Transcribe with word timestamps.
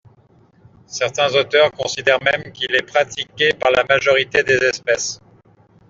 Certains 0.87 1.31
auteurs 1.35 1.69
considèrent 1.69 2.23
même 2.23 2.51
qu'il 2.53 2.73
est 2.73 2.81
pratiqué 2.87 3.49
par 3.49 3.69
la 3.69 3.83
majorité 3.83 4.41
des 4.41 4.57
espèces. 4.63 5.19